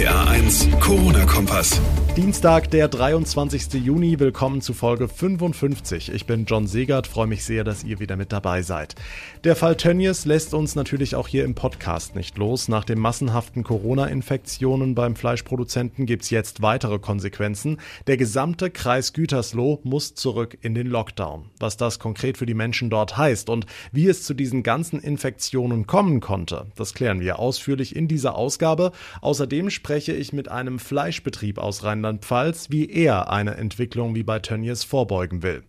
[0.00, 1.78] RPA 1, Corona-Kompass.
[2.16, 3.74] Dienstag, der 23.
[3.74, 4.18] Juni.
[4.18, 6.12] Willkommen zu Folge 55.
[6.12, 8.96] Ich bin John Segert, freue mich sehr, dass ihr wieder mit dabei seid.
[9.44, 12.66] Der Fall Tönnies lässt uns natürlich auch hier im Podcast nicht los.
[12.68, 17.78] Nach den massenhaften Corona-Infektionen beim Fleischproduzenten gibt es jetzt weitere Konsequenzen.
[18.08, 21.50] Der gesamte Kreis Gütersloh muss zurück in den Lockdown.
[21.60, 25.86] Was das konkret für die Menschen dort heißt und wie es zu diesen ganzen Infektionen
[25.86, 28.90] kommen konnte, das klären wir ausführlich in dieser Ausgabe.
[29.20, 34.38] Außerdem spreche ich mit einem Fleischbetrieb aus Rheinland Rheinland-Pfalz, wie er eine Entwicklung wie bei
[34.38, 35.64] Tönnies vorbeugen will.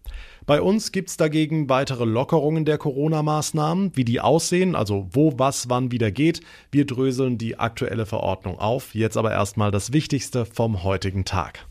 [0.46, 5.70] Bei uns gibt es dagegen weitere Lockerungen der Corona-Maßnahmen, wie die aussehen, also wo was
[5.70, 6.42] wann wieder geht.
[6.72, 8.94] Wir dröseln die aktuelle Verordnung auf.
[8.94, 11.66] Jetzt aber erstmal das Wichtigste vom heutigen Tag.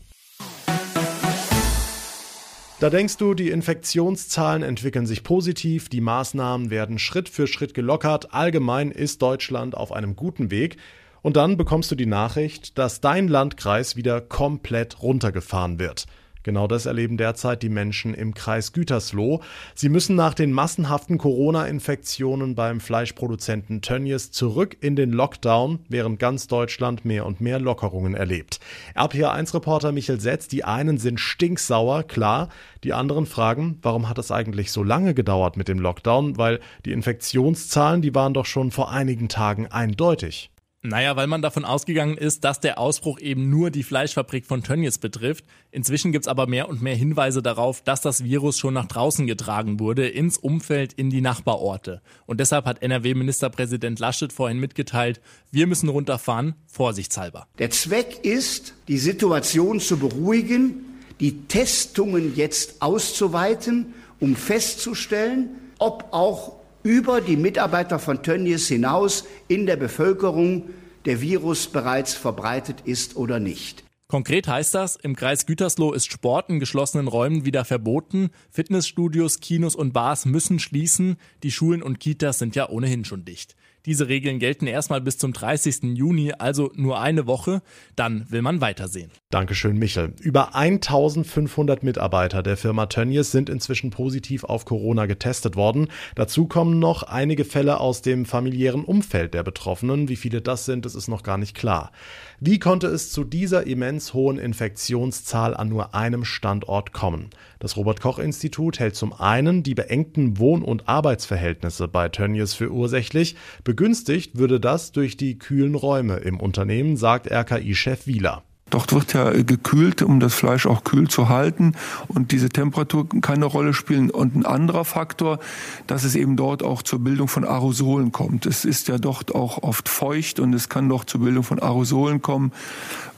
[2.81, 8.33] Da denkst du, die Infektionszahlen entwickeln sich positiv, die Maßnahmen werden Schritt für Schritt gelockert,
[8.33, 10.75] allgemein ist Deutschland auf einem guten Weg.
[11.21, 16.05] Und dann bekommst du die Nachricht, dass dein Landkreis wieder komplett runtergefahren wird.
[16.43, 19.41] Genau das erleben derzeit die Menschen im Kreis Gütersloh.
[19.75, 26.47] Sie müssen nach den massenhaften Corona-Infektionen beim Fleischproduzenten Tönnies zurück in den Lockdown, während ganz
[26.47, 28.59] Deutschland mehr und mehr Lockerungen erlebt.
[28.95, 32.49] RPA1-Reporter Michael Setz, die einen sind stinksauer, klar.
[32.83, 36.37] Die anderen fragen, warum hat es eigentlich so lange gedauert mit dem Lockdown?
[36.37, 40.49] Weil die Infektionszahlen, die waren doch schon vor einigen Tagen eindeutig.
[40.83, 44.97] Naja, weil man davon ausgegangen ist, dass der Ausbruch eben nur die Fleischfabrik von Tönnies
[44.97, 45.45] betrifft.
[45.69, 49.79] Inzwischen gibt's aber mehr und mehr Hinweise darauf, dass das Virus schon nach draußen getragen
[49.79, 52.01] wurde, ins Umfeld, in die Nachbarorte.
[52.25, 57.47] Und deshalb hat NRW-Ministerpräsident Laschet vorhin mitgeteilt, wir müssen runterfahren, vorsichtshalber.
[57.59, 60.85] Der Zweck ist, die Situation zu beruhigen,
[61.19, 69.65] die Testungen jetzt auszuweiten, um festzustellen, ob auch über die Mitarbeiter von Tönnies hinaus in
[69.65, 70.69] der Bevölkerung
[71.05, 73.83] der Virus bereits verbreitet ist oder nicht.
[74.07, 79.73] Konkret heißt das, im Kreis Gütersloh ist Sport in geschlossenen Räumen wieder verboten, Fitnessstudios, Kinos
[79.73, 83.55] und Bars müssen schließen, die Schulen und Kitas sind ja ohnehin schon dicht.
[83.85, 85.97] Diese Regeln gelten erstmal bis zum 30.
[85.97, 87.61] Juni, also nur eine Woche.
[87.95, 89.11] Dann will man weitersehen.
[89.31, 90.13] Dankeschön, Michel.
[90.19, 95.87] Über 1500 Mitarbeiter der Firma Tönnies sind inzwischen positiv auf Corona getestet worden.
[96.15, 100.09] Dazu kommen noch einige Fälle aus dem familiären Umfeld der Betroffenen.
[100.09, 101.93] Wie viele das sind, das ist noch gar nicht klar.
[102.41, 107.29] Wie konnte es zu dieser immens hohen Infektionszahl an nur einem Standort kommen?
[107.59, 112.69] Das Robert Koch Institut hält zum einen die beengten Wohn- und Arbeitsverhältnisse bei Tönnies für
[112.69, 113.37] ursächlich.
[113.63, 118.43] Begünstigt würde das durch die kühlen Räume im Unternehmen, sagt RKI-Chef Wieler.
[118.71, 121.73] Dort wird ja gekühlt, um das Fleisch auch kühl zu halten.
[122.07, 124.09] Und diese Temperatur kann eine Rolle spielen.
[124.09, 125.39] Und ein anderer Faktor,
[125.87, 128.45] dass es eben dort auch zur Bildung von Aerosolen kommt.
[128.45, 132.21] Es ist ja dort auch oft feucht und es kann doch zur Bildung von Aerosolen
[132.21, 132.51] kommen.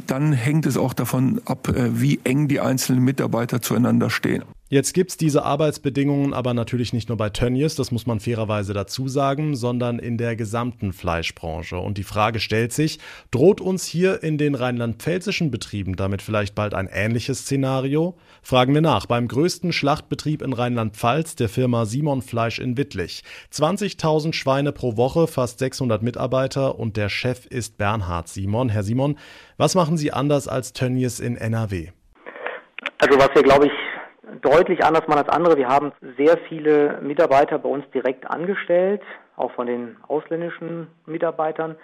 [0.08, 4.44] Dann hängt es auch davon ab, äh, wie eng die einzelnen Mitarbeiter zueinander stehen.
[4.74, 9.08] Jetzt gibt's diese Arbeitsbedingungen aber natürlich nicht nur bei Tönnies, das muss man fairerweise dazu
[9.08, 11.78] sagen, sondern in der gesamten Fleischbranche.
[11.78, 12.98] Und die Frage stellt sich,
[13.30, 18.18] droht uns hier in den rheinland-pfälzischen Betrieben damit vielleicht bald ein ähnliches Szenario?
[18.42, 23.22] Fragen wir nach beim größten Schlachtbetrieb in Rheinland-Pfalz, der Firma Simon Fleisch in Wittlich.
[23.54, 28.70] 20.000 Schweine pro Woche, fast 600 Mitarbeiter und der Chef ist Bernhard Simon.
[28.70, 29.20] Herr Simon,
[29.58, 31.90] was machen Sie anders als Tönnies in NRW?
[32.98, 33.72] Also was wir, glaube ich,
[34.42, 35.58] deutlich anders machen als andere.
[35.58, 39.02] Wir haben sehr viele Mitarbeiter bei uns direkt angestellt,
[39.36, 41.76] auch von den ausländischen Mitarbeitern.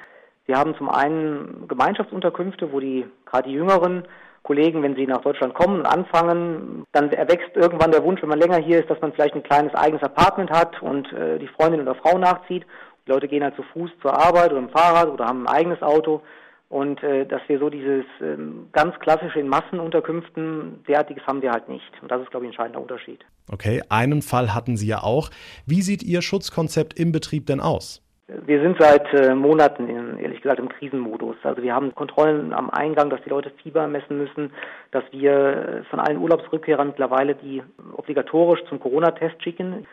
[0.46, 4.04] Wir haben zum einen Gemeinschaftsunterkünfte, wo die gerade die jüngeren
[4.44, 8.40] Kollegen, wenn sie nach Deutschland kommen und anfangen, dann erwächst irgendwann der Wunsch, wenn man
[8.40, 11.82] länger hier ist, dass man vielleicht ein kleines eigenes Apartment hat und äh, die Freundin
[11.82, 12.66] oder Frau nachzieht.
[13.06, 15.82] Die Leute gehen halt zu Fuß zur Arbeit oder im Fahrrad oder haben ein eigenes
[15.82, 16.22] Auto
[16.70, 21.68] und äh, dass wir so dieses ähm, ganz klassische in Massenunterkünften, derartiges haben wir halt
[21.68, 21.92] nicht.
[22.02, 23.26] Und das ist, glaube ich, ein entscheidender Unterschied.
[23.52, 25.30] Okay, einen Fall hatten Sie ja auch.
[25.66, 28.04] Wie sieht Ihr Schutzkonzept im Betrieb denn aus?
[28.46, 31.38] Wir sind seit äh, Monaten, in, ehrlich gesagt, im Krisenmodus.
[31.42, 34.52] Also wir haben Kontrollen am Eingang, dass die Leute Fieber messen müssen,
[34.92, 37.64] dass wir äh, von allen Urlaubsrückkehrern mittlerweile die
[37.94, 39.88] obligatorisch zum Corona-Test schicken.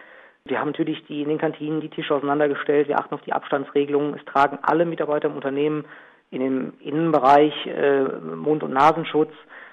[0.45, 2.89] Wir haben natürlich die in den Kantinen die Tische auseinandergestellt.
[2.89, 4.15] Wir achten auf die Abstandsregelungen.
[4.15, 5.87] Es tragen alle Mitarbeiter im Unternehmen
[6.31, 8.03] in dem Innenbereich äh,
[8.35, 9.31] Mund- und Nasenschutz.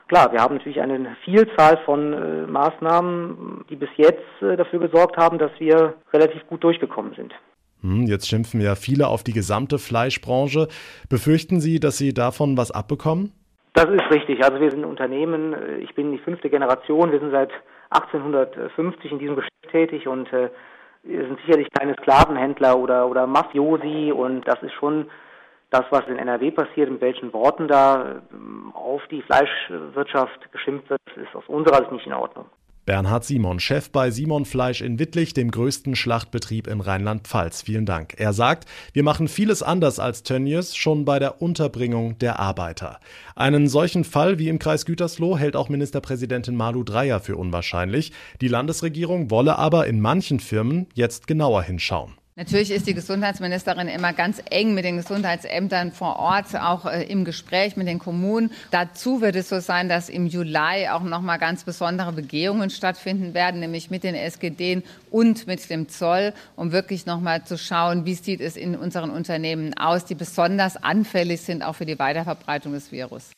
[0.08, 5.18] Klar, wir haben natürlich eine Vielzahl von äh, Maßnahmen, die bis jetzt äh, dafür gesorgt
[5.18, 7.34] haben, dass wir relativ gut durchgekommen sind.
[7.82, 10.68] Hm, jetzt schimpfen ja viele auf die gesamte Fleischbranche.
[11.10, 13.32] Befürchten Sie, dass Sie davon was abbekommen?
[13.74, 14.44] Das ist richtig.
[14.44, 17.52] Also wir sind ein Unternehmen, ich bin die fünfte Generation, wir sind seit
[17.90, 20.50] 1850 in diesem Geschäft tätig und äh,
[21.04, 25.08] wir sind sicherlich keine Sklavenhändler oder, oder Mafiosi und das ist schon
[25.74, 31.02] das, was in NRW passiert, mit welchen Worten da ähm, auf die Fleischwirtschaft geschimpft wird,
[31.16, 32.46] ist aus unserer Sicht nicht in Ordnung.
[32.86, 37.62] Bernhard Simon, Chef bei Simon Fleisch in Wittlich, dem größten Schlachtbetrieb in Rheinland-Pfalz.
[37.62, 38.16] Vielen Dank.
[38.18, 43.00] Er sagt, wir machen vieles anders als Tönnies, schon bei der Unterbringung der Arbeiter.
[43.38, 48.12] Einen solchen Fall wie im Kreis Gütersloh hält auch Ministerpräsidentin Malu Dreyer für unwahrscheinlich.
[48.42, 52.18] Die Landesregierung wolle aber in manchen Firmen jetzt genauer hinschauen.
[52.36, 57.26] Natürlich ist die Gesundheitsministerin immer ganz eng mit den Gesundheitsämtern vor Ort, auch äh, im
[57.26, 58.52] Gespräch mit den Kommunen.
[58.72, 63.36] Dazu wird es so sein, dass im Juli auch noch mal ganz besondere Begehungen stattfinden
[63.36, 64.82] werden, nämlich mit den SGD
[65.12, 69.12] und mit dem Zoll, um wirklich noch mal zu schauen, wie sieht es in unseren
[69.12, 73.30] Unternehmen aus, die besonders anfällig sind auch für die Weiterverbreitung des Virus.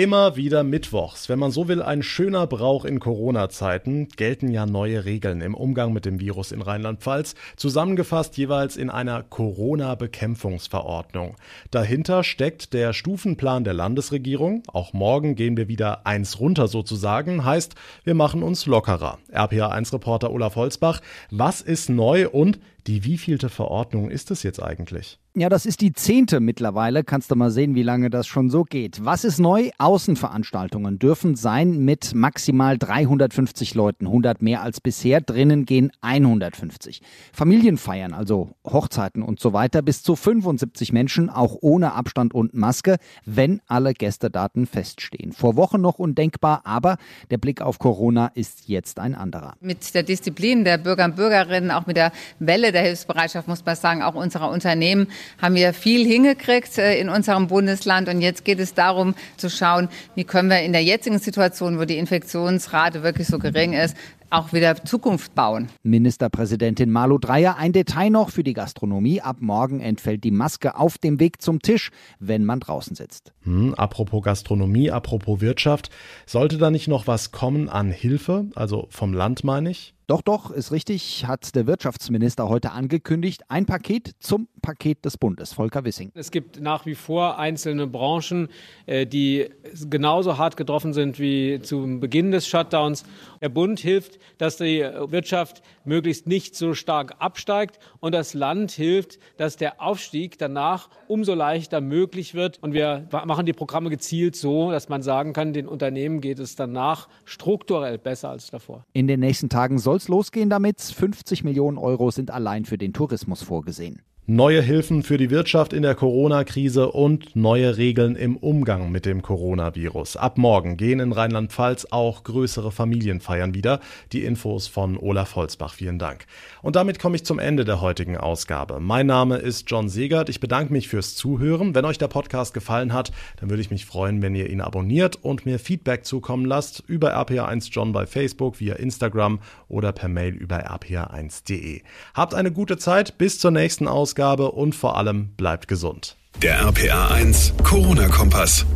[0.00, 1.28] Immer wieder Mittwochs.
[1.28, 5.92] Wenn man so will, ein schöner Brauch in Corona-Zeiten, gelten ja neue Regeln im Umgang
[5.92, 11.36] mit dem Virus in Rheinland-Pfalz, zusammengefasst jeweils in einer Corona-Bekämpfungsverordnung.
[11.70, 14.62] Dahinter steckt der Stufenplan der Landesregierung.
[14.68, 19.18] Auch morgen gehen wir wieder eins runter sozusagen, heißt, wir machen uns lockerer.
[19.30, 25.18] RPA1-Reporter Olaf Holzbach, was ist neu und die wievielte Verordnung ist es jetzt eigentlich?
[25.36, 27.04] Ja, das ist die zehnte mittlerweile.
[27.04, 29.04] Kannst du mal sehen, wie lange das schon so geht.
[29.04, 29.70] Was ist neu?
[29.78, 35.20] Außenveranstaltungen dürfen sein mit maximal 350 Leuten, 100 mehr als bisher.
[35.20, 37.00] Drinnen gehen 150.
[37.32, 42.96] Familienfeiern, also Hochzeiten und so weiter, bis zu 75 Menschen, auch ohne Abstand und Maske,
[43.24, 45.32] wenn alle Gästedaten feststehen.
[45.32, 46.96] Vor Wochen noch undenkbar, aber
[47.30, 49.54] der Blick auf Corona ist jetzt ein anderer.
[49.60, 52.10] Mit der Disziplin der Bürger und Bürgerinnen, auch mit der
[52.40, 55.08] Welle der Hilfsbereitschaft, muss man sagen, auch unserer Unternehmen,
[55.40, 58.08] haben wir viel hingekriegt äh, in unserem Bundesland.
[58.08, 61.84] Und jetzt geht es darum zu schauen, wie können wir in der jetzigen Situation, wo
[61.84, 63.96] die Infektionsrate wirklich so gering ist,
[64.30, 65.68] auch wieder Zukunft bauen.
[65.82, 69.20] Ministerpräsidentin Malu Dreyer, ein Detail noch für die Gastronomie.
[69.20, 73.32] Ab morgen entfällt die Maske auf dem Weg zum Tisch, wenn man draußen sitzt.
[73.42, 75.90] Hm, apropos Gastronomie, apropos Wirtschaft,
[76.26, 79.94] sollte da nicht noch was kommen an Hilfe, also vom Land meine ich?
[80.10, 83.42] Doch, doch, ist richtig, hat der Wirtschaftsminister heute angekündigt.
[83.46, 85.52] Ein Paket zum Paket des Bundes.
[85.52, 86.10] Volker Wissing.
[86.14, 88.48] Es gibt nach wie vor einzelne Branchen,
[88.86, 89.50] äh, die
[89.88, 93.04] genauso hart getroffen sind wie zum Beginn des Shutdowns.
[93.40, 99.18] Der Bund hilft, dass die Wirtschaft möglichst nicht so stark absteigt und das Land hilft,
[99.36, 102.58] dass der Aufstieg danach umso leichter möglich wird.
[102.62, 106.56] Und wir machen die Programme gezielt so, dass man sagen kann, den Unternehmen geht es
[106.56, 108.84] danach strukturell besser als davor.
[108.92, 110.80] In den nächsten Tagen soll es losgehen damit.
[110.80, 114.02] 50 Millionen Euro sind allein für den Tourismus vorgesehen.
[114.32, 119.22] Neue Hilfen für die Wirtschaft in der Corona-Krise und neue Regeln im Umgang mit dem
[119.22, 120.16] Coronavirus.
[120.16, 123.80] Ab morgen gehen in Rheinland-Pfalz auch größere Familienfeiern wieder.
[124.12, 125.74] Die Infos von Olaf Holzbach.
[125.74, 126.26] Vielen Dank.
[126.62, 128.78] Und damit komme ich zum Ende der heutigen Ausgabe.
[128.78, 130.28] Mein Name ist John Segert.
[130.28, 131.74] Ich bedanke mich fürs Zuhören.
[131.74, 133.10] Wenn euch der Podcast gefallen hat,
[133.40, 137.16] dann würde ich mich freuen, wenn ihr ihn abonniert und mir Feedback zukommen lasst über
[137.16, 141.82] RPA1 John bei Facebook, via Instagram oder per Mail über rpa1.de.
[142.14, 143.18] Habt eine gute Zeit.
[143.18, 144.19] Bis zur nächsten Ausgabe.
[144.20, 146.16] Ausgabe und vor allem bleibt gesund.
[146.42, 148.66] Der RPA 1 Corona-Kompass.